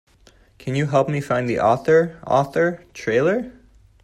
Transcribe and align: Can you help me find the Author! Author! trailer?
Can 0.57 0.73
you 0.73 0.87
help 0.87 1.09
me 1.09 1.21
find 1.21 1.47
the 1.47 1.59
Author! 1.59 2.19
Author! 2.25 2.83
trailer? 2.95 3.51